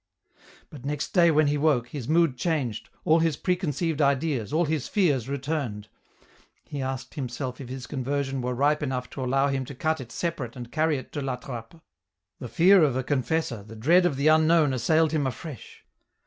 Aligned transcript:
But 0.71 0.83
nex 0.83 1.07
da) 1.07 1.29
when 1.31 1.45
he 1.45 1.59
woke, 1.59 1.89
his 1.89 2.09
mood 2.09 2.35
changed, 2.35 2.89
all 3.05 3.19
his 3.19 3.37
preconcei\ec 3.37 4.01
ideas 4.01 4.51
all 4.51 4.65
his 4.65 4.87
fear? 4.87 5.19
returned; 5.19 5.89
he 6.63 6.81
asked 6.81 7.13
himself 7.13 7.61
if 7.61 7.67
hii 7.69 7.85
convcrsioi 7.87 8.41
wen 8.41 8.55
ript 8.57 8.81
enough 8.81 9.11
to 9.11 9.23
allow 9.23 9.49
him 9.49 9.63
to 9.65 9.75
cut 9.75 10.01
it 10.01 10.11
separate 10.11 10.53
anc 10.53 10.71
carry 10.71 10.97
it 10.97 11.11
tc 11.11 11.23
Lo 11.23 11.37
Trappc; 11.37 11.79
the 12.39 12.47
fear 12.49 12.83
of 12.83 12.95
a 12.95 13.03
confessor, 13.03 13.61
the 13.61 13.75
dread 13.75 14.07
o 14.07 14.09
the 14.09 14.25
unknowi 14.25 14.73
assailed 14.73 15.11
him 15.11 15.27
afresh. 15.27 15.85